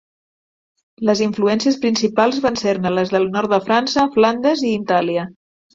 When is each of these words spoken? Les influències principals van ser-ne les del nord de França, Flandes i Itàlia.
Les 1.09 1.21
influències 1.25 1.77
principals 1.85 2.41
van 2.47 2.59
ser-ne 2.63 2.95
les 2.97 3.15
del 3.19 3.31
nord 3.39 3.55
de 3.57 3.63
França, 3.69 4.11
Flandes 4.19 4.71
i 4.73 4.79
Itàlia. 4.85 5.33